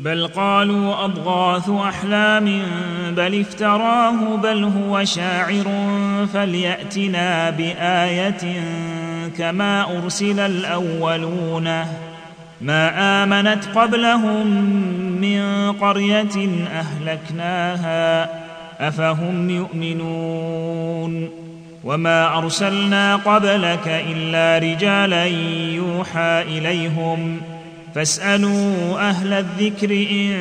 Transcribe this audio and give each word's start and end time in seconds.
بل 0.00 0.26
قالوا 0.26 1.04
أضغاث 1.04 1.70
أحلام 1.70 2.62
بل 3.16 3.40
افتراه 3.40 4.36
بل 4.36 4.64
هو 4.64 5.04
شاعر 5.04 5.64
فليأتنا 6.34 7.50
بآية 7.50 8.62
كما 9.38 9.98
أرسل 9.98 10.40
الأولون. 10.40 11.84
ما 12.60 13.22
آمنت 13.24 13.64
قبلهم 13.74 14.46
من 15.20 15.72
قرية 15.72 16.48
أهلكناها 16.72 18.28
أفهم 18.88 19.50
يؤمنون؟ 19.50 21.28
وما 21.84 22.38
أرسلنا 22.38 23.16
قبلك 23.16 24.04
إلا 24.10 24.58
رجالا 24.58 25.24
يوحى 25.74 26.42
إليهم. 26.42 27.40
فاسألوا 27.98 29.10
أهل 29.10 29.32
الذكر 29.32 29.90
إن 29.90 30.36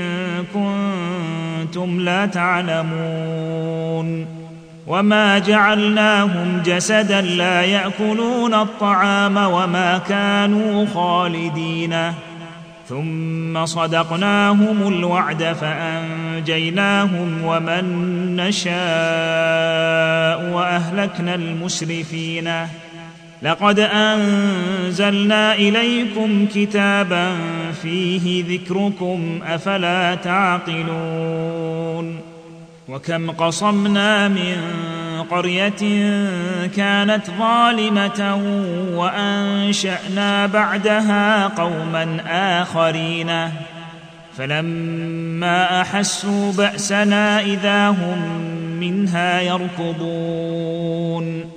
كنتم 0.53 1.99
لا 1.99 2.25
تعلمون 2.25 4.25
وما 4.87 5.39
جعلناهم 5.39 6.61
جسدا 6.65 7.21
لا 7.21 7.61
يأكلون 7.61 8.53
الطعام 8.53 9.37
وما 9.37 9.97
كانوا 9.97 10.85
خالدين 10.85 12.13
ثم 12.89 13.65
صدقناهم 13.65 14.87
الوعد 14.87 15.43
فأنجيناهم 15.43 17.43
ومن 17.43 17.85
نشاء 18.35 18.73
وأهلكنا 20.53 21.35
المسرفين 21.35 22.51
لقد 23.41 23.79
أنزلنا 23.79 25.55
إليكم 25.55 26.45
كتابا 26.53 27.31
فيه 27.81 28.43
ذكركم 28.47 29.39
أفلا 29.47 30.15
تعقلون 30.15 32.19
وكم 32.89 33.31
قصمنا 33.31 34.27
من 34.27 34.57
قرية 35.31 35.69
كانت 36.75 37.21
ظالمة 37.39 38.41
وأنشأنا 38.95 40.45
بعدها 40.45 41.47
قوما 41.47 42.17
آخرين 42.61 43.49
فلما 44.37 45.81
أحسوا 45.81 46.51
بأسنا 46.51 47.41
إذا 47.41 47.89
هم 47.89 48.19
منها 48.79 49.41
يركضون 49.41 51.56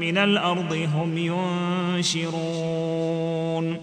من 0.00 0.18
الأرض 0.18 0.88
هم 0.94 1.18
ينشرون. 1.98 3.76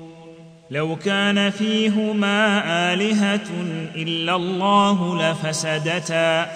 لو 0.71 0.95
كان 0.95 1.49
فيهما 1.49 2.63
آلهة 2.93 3.49
إلا 3.95 4.35
الله 4.35 5.31
لفسدتا. 5.31 6.51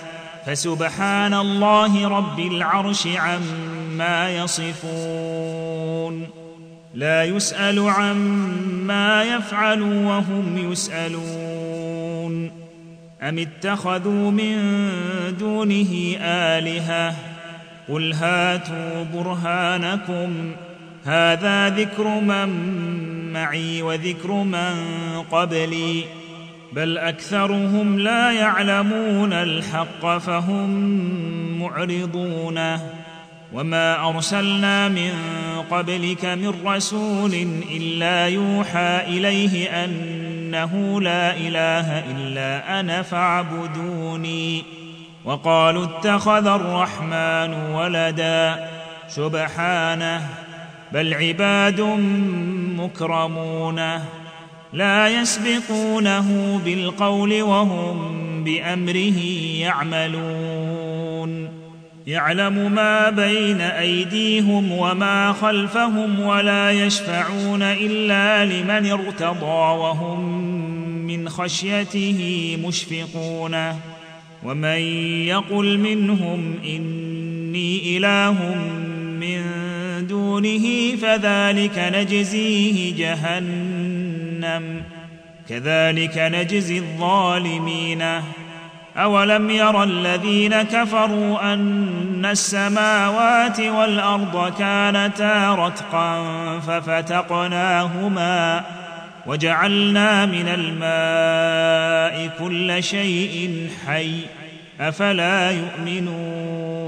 فسبحان 0.45 1.33
الله 1.33 2.07
رب 2.07 2.39
العرش 2.39 3.07
عما 3.07 4.31
يصفون. 4.37 6.27
لا 6.93 7.23
يسأل 7.23 7.79
عما 7.79 9.23
يفعل 9.23 9.81
وهم 9.81 10.71
يسألون. 10.71 12.51
أم 13.21 13.39
اتخذوا 13.39 14.31
من 14.31 14.57
دونه 15.39 16.15
آلهة؟ 16.21 17.15
قل 17.91 18.13
هاتوا 18.13 19.03
برهانكم 19.13 20.51
هذا 21.05 21.69
ذكر 21.69 22.07
من 22.07 22.49
معي 23.33 23.81
وذكر 23.81 24.31
من 24.31 24.75
قبلي 25.31 26.03
بل 26.73 26.97
اكثرهم 26.97 27.99
لا 27.99 28.31
يعلمون 28.31 29.33
الحق 29.33 30.17
فهم 30.17 30.69
معرضون 31.59 32.77
وما 33.53 34.09
ارسلنا 34.09 34.87
من 34.87 35.11
قبلك 35.71 36.25
من 36.25 36.53
رسول 36.65 37.47
الا 37.71 38.27
يوحى 38.27 39.01
اليه 39.07 39.83
انه 39.85 41.01
لا 41.01 41.37
اله 41.37 41.99
الا 42.11 42.79
أنا 42.79 43.01
فاعبدوني 43.01 44.63
وقالوا 45.25 45.83
اتخذ 45.83 46.47
الرحمن 46.47 47.53
ولدا 47.53 48.69
سبحانه 49.07 50.29
بل 50.91 51.13
عباد 51.13 51.81
مكرمون 52.77 53.81
لا 54.73 55.07
يسبقونه 55.07 56.59
بالقول 56.65 57.41
وهم 57.41 58.43
بأمره 58.43 59.19
يعملون. 59.59 61.49
يعلم 62.07 62.71
ما 62.71 63.09
بين 63.09 63.61
أيديهم 63.61 64.71
وما 64.71 65.33
خلفهم 65.33 66.19
ولا 66.19 66.71
يشفعون 66.71 67.61
إلا 67.61 68.45
لمن 68.45 68.91
ارتضى 68.91 69.77
وهم 69.79 70.19
من 71.07 71.29
خشيته 71.29 72.57
مشفقون. 72.67 73.55
ومن 74.43 74.79
يقل 75.27 75.77
منهم 75.77 76.55
إني 76.65 77.97
إله 77.97 78.55
من 79.19 79.41
دونه 80.07 80.95
فذلك 80.95 81.91
نجزيه 81.95 82.95
جهنم 82.95 84.83
كذلك 85.49 86.17
نجزي 86.17 86.77
الظالمين. 86.77 88.03
أولم 88.97 89.49
ير 89.49 89.83
الذين 89.83 90.61
كفروا 90.61 91.53
أن 91.53 92.25
السماوات 92.25 93.59
والأرض 93.59 94.53
كانتا 94.59 95.55
رتقا 95.55 96.23
ففتقناهما 96.59 98.63
وجعلنا 99.25 100.25
من 100.25 100.47
الماء 100.47 102.29
كل 102.39 102.83
شيء 102.83 103.69
حي 103.85 104.11
أفلا 104.79 105.51
يؤمنون 105.51 106.81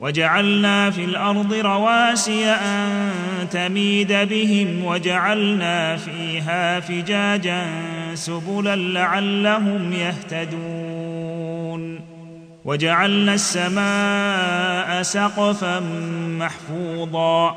وجعلنا 0.00 0.90
في 0.90 1.04
الأرض 1.04 1.52
رواسي 1.54 2.46
أن 2.46 3.12
تميد 3.50 4.12
بهم 4.12 4.84
وجعلنا 4.84 5.96
فيها 5.96 6.80
فجاجا 6.80 7.66
سبلا 8.14 8.76
لعلهم 8.76 9.92
يهتدون 9.92 11.38
وجعلنا 12.64 13.34
السماء 13.34 15.02
سقفا 15.02 15.80
محفوظا 16.38 17.56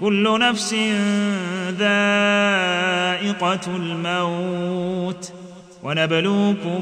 كل 0.00 0.38
نفس 0.40 0.74
ذائقة 1.78 3.60
الموت 3.76 5.32
ونبلوكم 5.82 6.80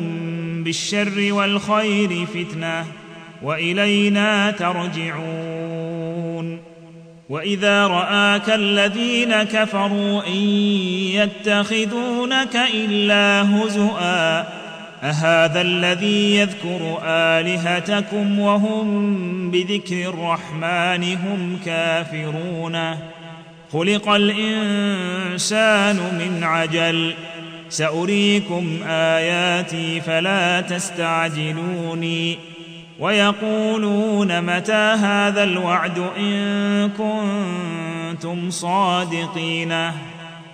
بالشر 0.65 1.33
والخير 1.33 2.27
فتنة 2.27 2.85
وإلينا 3.43 4.51
ترجعون 4.51 5.97
وإذا 7.29 7.87
رآك 7.87 8.51
الذين 8.51 9.43
كفروا 9.43 10.27
إن 10.27 10.43
يتخذونك 11.15 12.57
إلا 12.75 13.43
هزؤا 13.57 14.47
أهذا 15.03 15.61
الذي 15.61 16.37
يذكر 16.37 16.99
آلهتكم 17.05 18.39
وهم 18.39 19.51
بذكر 19.51 20.09
الرحمن 20.09 21.17
هم 21.17 21.59
كافرون؟ 21.65 22.97
خلق 23.73 24.09
الإنسان 24.09 25.97
من 25.97 26.45
عجل. 26.45 27.15
سأريكم 27.69 28.79
آياتي 28.87 30.01
فلا 30.01 30.61
تستعجلوني. 30.61 32.39
ويقولون 32.99 34.57
متى 34.57 34.73
هذا 34.73 35.45
الوعد 35.45 35.99
إن 36.19 36.91
كنتم 36.99 38.51
صادقين؟ 38.51 39.91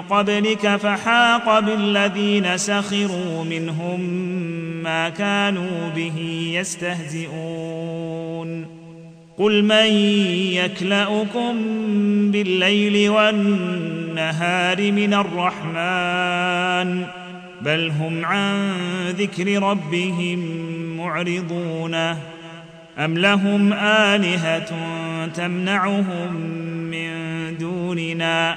قبلك 0.00 0.76
فحاق 0.76 1.60
بالذين 1.60 2.56
سخروا 2.56 3.44
منهم 3.44 4.00
ما 4.82 5.08
كانوا 5.08 5.90
به 5.96 6.50
يستهزئون. 6.54 8.66
قل 9.38 9.64
من 9.64 9.86
يكلأكم 10.52 11.54
بالليل 12.30 13.10
والنهار 13.10 14.92
من 14.92 15.14
الرحمن؟ 15.14 17.06
بل 17.62 17.90
هم 17.90 18.24
عن 18.24 18.72
ذكر 19.08 19.62
ربهم 19.62 20.38
معرضون. 20.96 21.94
أم 22.98 23.18
لهم 23.18 23.72
آلهة 23.72 24.70
تمنعهم 25.26 26.34
من 26.90 27.10
دوننا؟ 27.58 28.56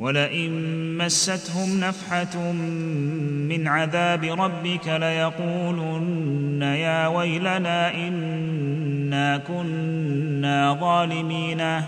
ولئن 0.00 0.52
مستهم 0.98 1.80
نفحة 1.80 2.52
من 3.48 3.68
عذاب 3.68 4.24
ربك 4.24 4.88
ليقولن 4.88 6.62
يا 6.62 7.06
ويلنا 7.06 7.94
إنا 7.94 9.36
كنا 9.38 10.78
ظالمين. 10.80 11.82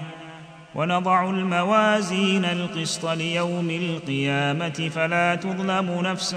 ونضع 0.74 1.30
الموازين 1.30 2.44
القسط 2.44 3.06
ليوم 3.06 3.70
القيامة 3.70 4.90
فلا 4.94 5.34
تظلم 5.34 6.00
نفس 6.00 6.36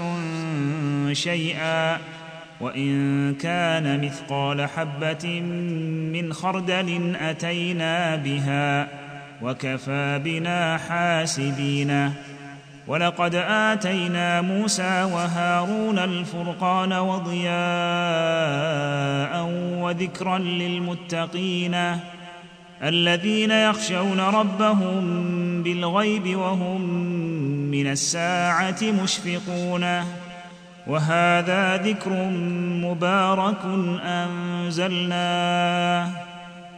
شيئا. 1.12 1.98
وإن 2.60 3.34
كان 3.34 4.04
مثقال 4.04 4.68
حبة 4.68 5.40
من 6.12 6.32
خردل 6.32 7.16
أتينا 7.20 8.16
بها. 8.16 9.05
وكفى 9.42 10.20
بنا 10.24 10.76
حاسبين. 10.76 12.12
ولقد 12.86 13.34
آتينا 13.34 14.40
موسى 14.40 15.02
وهارون 15.02 15.98
الفرقان 15.98 16.92
وضياء 16.92 17.56
وذكرا 19.80 20.38
للمتقين 20.38 21.76
الذين 22.82 23.50
يخشون 23.50 24.20
ربهم 24.20 25.02
بالغيب 25.62 26.36
وهم 26.36 26.80
من 27.70 27.86
الساعة 27.86 28.82
مشفقون. 28.82 30.04
وهذا 30.86 31.76
ذكر 31.76 32.10
مبارك 32.82 33.64
أنزلناه. 34.04 36.10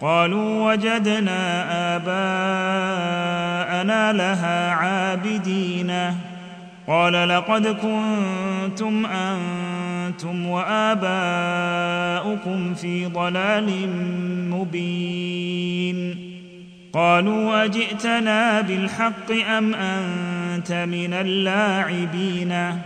قالوا 0.00 0.72
وجدنا 0.72 1.64
آباءنا 1.96 3.32
لها 4.12 4.70
عابدين. 4.70 5.92
قال 6.86 7.28
لقد 7.28 7.66
كنتم 7.66 9.06
أنتم 9.06 10.46
وآباؤكم 10.46 11.14
في 12.74 13.06
ضلال 13.06 13.88
مبين. 14.50 16.28
قالوا 16.92 17.64
أجئتنا 17.64 18.60
بالحق 18.60 19.32
أم 19.58 19.74
أنت 19.74 20.72
من 20.72 21.12
اللاعبين؟ 21.12 22.78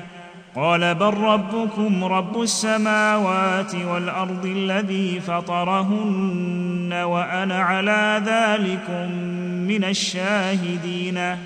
قال 0.56 0.94
بل 0.94 1.14
ربكم 1.14 2.04
رب 2.04 2.42
السماوات 2.42 3.74
والأرض 3.74 4.46
الذي 4.46 5.20
فطرهن 5.20 6.92
وأنا 6.92 7.58
على 7.62 8.22
ذلكم 8.26 9.12
من 9.68 9.84
الشاهدين. 9.84 11.36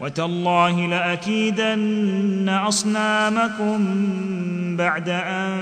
وتالله 0.00 0.86
لأكيدن 0.86 2.48
أصنامكم 2.48 3.78
بعد 4.76 5.08
أن 5.08 5.56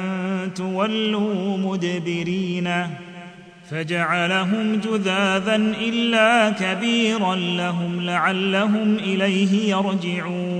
تولوا 0.55 1.59
مدبرين. 1.59 2.87
فجعلهم 3.71 4.81
جذاذا 4.85 5.57
إلا 5.57 6.51
كبيرا 6.51 7.35
لهم 7.37 8.01
لعلهم 8.01 8.95
إليه 8.95 9.71
يرجعون. 9.71 10.60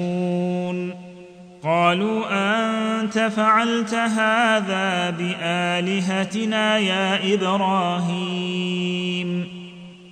قالوا 1.63 2.23
أنت 2.31 3.19
فعلت 3.19 3.93
هذا 3.93 5.09
بآلهتنا 5.09 6.77
يا 6.77 7.33
إبراهيم. 7.33 8.81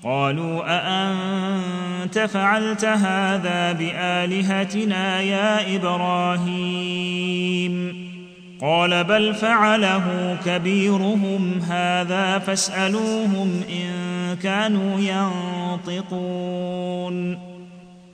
قالوا 0.04 0.62
أأنت 0.68 2.20
فعلت 2.20 2.86
هذا 2.86 3.72
بآلهتنا 3.72 5.22
يا 5.22 5.76
إبراهيم؟ 5.76 7.20
قال 8.62 9.04
بل 9.04 9.34
فعله 9.34 10.38
كبيرهم 10.46 11.60
هذا 11.70 12.40
فاسألوهم 12.40 13.64
إن 13.70 13.90
كانوا 14.44 15.00
ينطقون. 15.88 17.49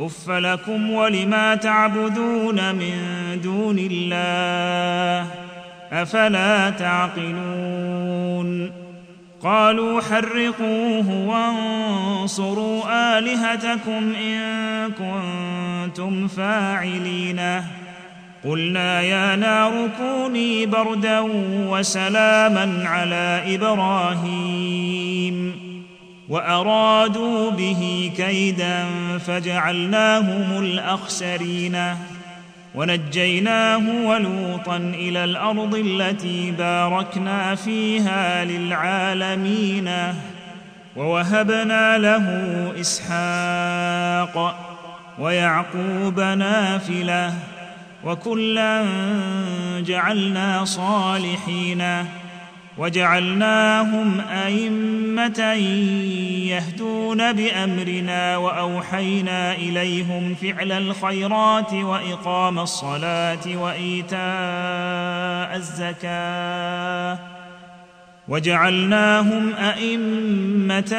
اف 0.00 0.30
لكم 0.30 0.90
ولما 0.90 1.54
تعبدون 1.54 2.74
من 2.74 2.94
دون 3.42 3.78
الله 3.90 5.30
افلا 5.92 6.70
تعقلون 6.70 8.70
قالوا 9.42 10.00
حرقوه 10.00 11.10
وانصروا 11.28 13.18
الهتكم 13.18 14.12
ان 14.14 14.90
كنتم 14.92 16.28
فاعلين 16.28 17.40
قلنا 18.44 19.00
يا 19.00 19.36
نار 19.36 19.88
كوني 19.98 20.66
بردا 20.66 21.20
وسلاما 21.68 22.88
على 22.88 23.42
إبراهيم 23.54 25.63
وأرادوا 26.28 27.50
به 27.50 28.12
كيدا 28.16 28.84
فجعلناهم 29.18 30.58
الأخسرين 30.64 31.78
ونجيناه 32.74 34.06
ولوطا 34.06 34.76
إلى 34.76 35.24
الأرض 35.24 35.74
التي 35.74 36.50
باركنا 36.50 37.54
فيها 37.54 38.44
للعالمين 38.44 39.90
ووهبنا 40.96 41.98
له 41.98 42.26
إسحاق 42.80 44.56
ويعقوب 45.18 46.20
نافلة 46.20 47.34
وكلا 48.04 48.84
جعلنا 49.80 50.64
صالحين 50.64 52.06
وجعلناهم 52.78 54.20
أئمة 54.20 55.52
يهدون 56.48 57.32
بأمرنا 57.32 58.36
وأوحينا 58.36 59.52
إليهم 59.52 60.34
فعل 60.34 60.72
الخيرات 60.72 61.72
وإقام 61.72 62.58
الصلاة 62.58 63.56
وإيتاء 63.56 65.56
الزكاة 65.56 67.34
وجعلناهم 68.28 69.54
أئمة 69.54 70.94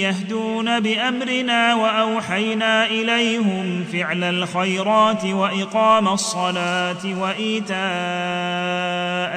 يهدون 0.00 0.80
بأمرنا 0.80 1.74
وأوحينا 1.74 2.86
إليهم 2.86 3.84
فعل 3.92 4.24
الخيرات 4.24 5.24
وإقام 5.24 6.08
الصلاة 6.08 7.20
وإيتاء 7.20 8.47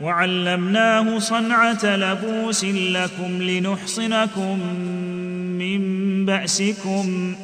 وعلمناه 0.00 1.18
صنعة 1.18 1.84
لبوس 1.84 2.64
لكم 2.64 3.42
لنحصنكم 3.42 4.58
من 5.58 5.80
بأسكم. 6.26 7.34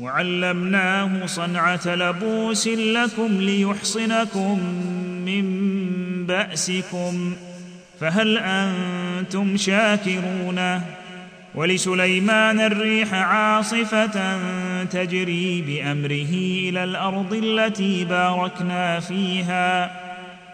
وعلمناه 0.00 1.26
صنعة 1.26 1.86
لبوس 1.86 2.68
لكم 2.68 3.40
ليحصنكم 3.40 4.58
من 5.26 5.46
بأسكم. 6.26 7.36
فهل 8.00 8.38
أنتم 8.38 9.56
شاكرون؟ 9.56 10.80
ولسليمان 11.54 12.60
الريح 12.60 13.14
عاصفة 13.14 14.38
تجري 14.84 15.62
بأمره 15.62 16.34
إلى 16.68 16.84
الأرض 16.84 17.34
التي 17.34 18.04
باركنا 18.04 19.00
فيها. 19.00 20.05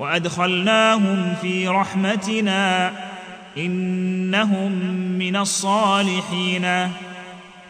وأدخلناهم 0.00 1.34
في 1.42 1.68
رحمتنا 1.68 2.92
إنهم 3.56 4.72
من 5.18 5.36
الصالحين. 5.36 6.66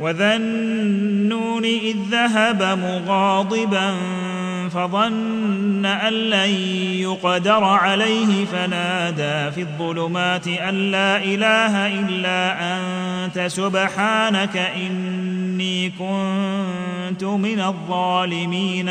وذا 0.01 0.37
النون 0.37 1.65
إذ 1.65 1.97
ذهب 2.11 2.63
مغاضبا 2.63 3.95
فظن 4.71 5.87
أن 5.87 6.13
لن 6.13 6.51
يقدر 7.01 7.65
عليه 7.65 8.45
فنادى 8.45 9.51
في 9.55 9.61
الظلمات 9.61 10.49
أن 10.49 10.91
لا 10.91 11.17
إله 11.17 11.87
إلا 11.87 12.57
أنت 12.77 13.39
سبحانك 13.39 14.57
إني 14.57 15.91
كنت 15.91 17.25
من 17.25 17.61
الظالمين. 17.61 18.91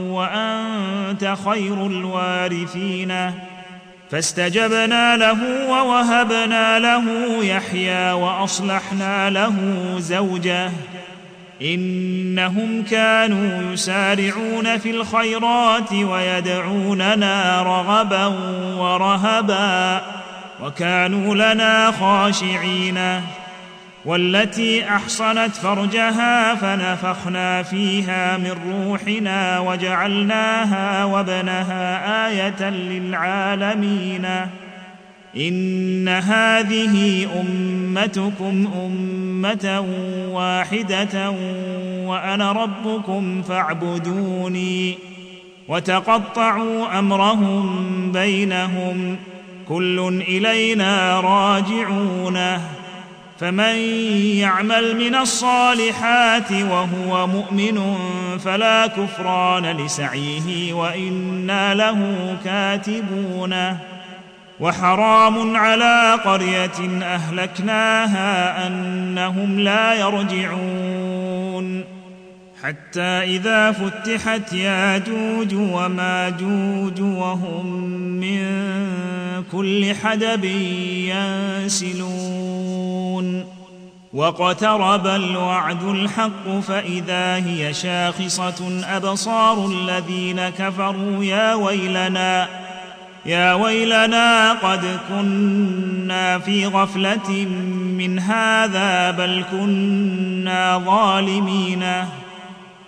وأنت 0.11 1.35
خير 1.45 1.87
الوارثين. 1.87 3.31
فاستجبنا 4.11 5.17
له 5.17 5.69
ووهبنا 5.69 6.79
له 6.79 7.03
يحيى 7.43 8.11
وأصلحنا 8.11 9.29
له 9.29 9.55
زوجه. 9.99 10.71
إنهم 11.61 12.83
كانوا 12.83 13.73
يسارعون 13.73 14.77
في 14.77 14.91
الخيرات 14.91 15.93
ويدعوننا 15.93 17.61
رغبا 17.61 18.25
ورهبا. 18.77 20.01
وكانوا 20.63 21.53
لنا 21.53 21.91
خاشعين. 21.91 23.21
والتي 24.05 24.89
أحصنت 24.89 25.55
فرجها 25.55 26.55
فنفخنا 26.55 27.63
فيها 27.63 28.37
من 28.37 28.55
روحنا 28.71 29.59
وجعلناها 29.59 31.05
وابنها 31.05 32.27
آية 32.27 32.69
للعالمين. 32.69 34.27
إن 35.37 36.07
هذه 36.07 37.27
أمتكم 37.41 38.67
أمة 38.85 39.85
واحدة 40.31 41.29
وأنا 42.05 42.51
ربكم 42.51 43.41
فاعبدوني 43.41 44.97
وتقطعوا 45.67 46.99
أمرهم 46.99 48.11
بينهم. 48.11 49.17
كل 49.67 50.23
إلينا 50.27 51.19
راجعونه 51.19 52.80
فمن 53.41 53.75
يعمل 54.37 54.97
من 54.97 55.15
الصالحات 55.15 56.51
وهو 56.51 57.27
مؤمن 57.27 57.97
فلا 58.39 58.87
كفران 58.87 59.77
لسعيه 59.77 60.73
وإنا 60.73 61.73
له 61.73 62.37
كاتبون. 62.45 63.77
وحرام 64.59 65.57
على 65.57 66.19
قرية 66.25 67.03
أهلكناها 67.03 68.67
أنهم 68.67 69.59
لا 69.59 69.93
يرجعون. 69.93 71.83
حتى 72.63 73.01
إذا 73.01 73.71
فتحت 73.71 74.53
ياجوج 74.53 75.53
وماجوج 75.53 77.01
وهم 77.01 77.65
من 78.19 78.45
كل 79.51 79.95
حدب 79.95 80.45
ينسلون. 81.65 83.45
واقترب 84.13 85.07
الوعد 85.07 85.83
الحق 85.83 86.59
فإذا 86.67 87.35
هي 87.35 87.73
شاخصة. 87.73 88.81
أبصار 88.83 89.65
الذين 89.67 90.49
كفروا 90.49 91.23
يا 91.23 91.53
ويلنا 91.53 92.47
يا 93.25 93.53
ويلنا 93.53 94.53
قد 94.53 94.99
كنا 95.09 96.39
في 96.39 96.65
غفلة 96.65 97.45
من 97.97 98.19
هذا 98.19 99.11
بل 99.11 99.43
كنا 99.51 100.77
ظالمين. 100.85 101.83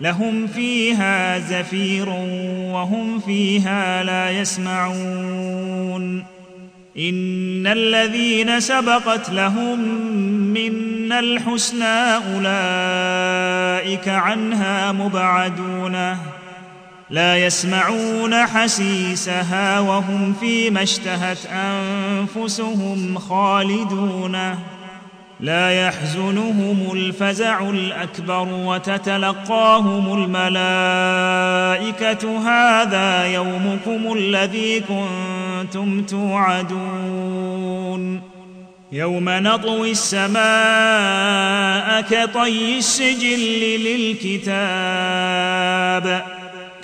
لهم 0.00 0.46
فيها 0.46 1.38
زفير 1.38 2.08
وهم 2.72 3.20
فيها 3.20 4.02
لا 4.02 4.30
يسمعون. 4.30 6.24
إن 6.98 7.66
الذين 7.66 8.60
سبقت 8.60 9.30
لهم 9.30 9.78
منا 10.52 11.18
الحسنى 11.18 12.14
أولئك 12.16 14.08
عنها 14.08 14.92
مبعدون. 14.92 16.16
لا 17.10 17.36
يسمعون 17.36 18.34
حسيسها 18.34 19.80
وهم 19.80 20.34
فيما 20.40 20.82
اشتهت 20.82 21.38
أنفسهم 21.46 23.18
خالدون. 23.18 24.36
لا 25.40 25.86
يحزنهم 25.86 26.88
الفزع 26.92 27.70
الأكبر 27.70 28.48
وتتلقاهم 28.48 30.24
الملائكة. 30.24 30.48
هذا 32.48 33.26
يومكم 33.26 34.12
الذي 34.12 34.80
كنتم 34.80 36.02
توعدون. 36.02 38.22
يوم 38.92 39.24
نطوي 39.28 39.90
السماء 39.90 40.40
كطي 42.00 42.78
السجل 42.78 43.40
للكتاب. 43.84 44.46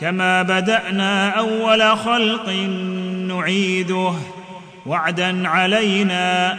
كما 0.01 0.43
بدأنا 0.43 1.29
أول 1.29 1.99
خلق 1.99 2.49
نعيده. 3.29 4.13
وعدا 4.87 5.49
علينا 5.49 6.59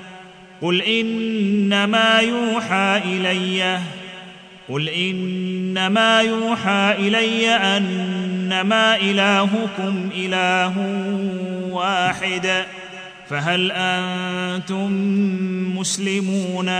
قل 0.61 0.81
انما 0.81 2.19
يوحى 2.19 3.01
الي 3.05 3.79
قل 4.69 4.89
انما 4.89 6.21
يوحى 6.21 6.95
الي 6.99 7.49
انما 7.49 8.95
الهكم 8.95 10.09
اله 10.15 10.73
واحد 11.71 12.65
فهل 13.29 13.71
أنتم 13.71 14.91
مسلمون؟ 15.77 16.71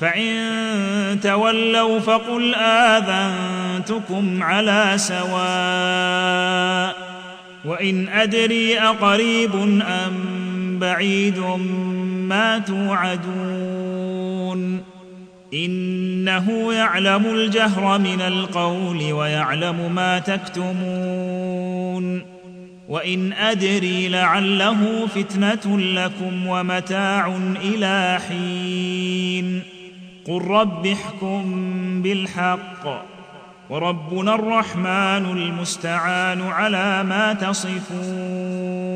فان 0.00 1.20
تولوا 1.22 2.00
فقل 2.00 2.54
اذنتكم 2.54 4.42
على 4.42 4.92
سواء 4.96 6.34
وان 7.64 8.08
ادري 8.08 8.80
اقريب 8.80 9.54
ام 9.82 10.78
بعيد 10.78 11.38
ما 12.28 12.58
توعدون 12.58 14.14
إنه 15.54 16.72
يعلم 16.72 17.26
الجهر 17.26 17.98
من 17.98 18.20
القول 18.20 19.12
ويعلم 19.12 19.94
ما 19.94 20.18
تكتمون 20.18 21.54
وإن 22.88 23.32
أدري 23.32 24.08
لعله 24.08 25.06
فتنة 25.06 25.78
لكم 25.78 26.46
ومتاع 26.46 27.36
إلى 27.62 28.18
حين 28.28 29.62
قل 30.26 30.42
رب 30.42 30.86
احكم 30.86 32.02
بالحق 32.02 33.04
وربنا 33.70 34.34
الرحمن 34.34 35.26
المستعان 35.32 36.42
على 36.42 37.02
ما 37.02 37.32
تصفون 37.32 38.94